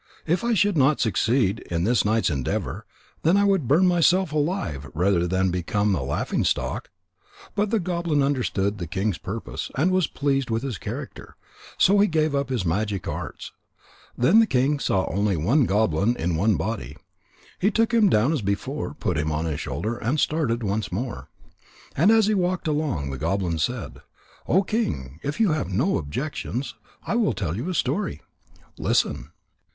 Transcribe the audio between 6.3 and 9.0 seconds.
stock." But the goblin understood the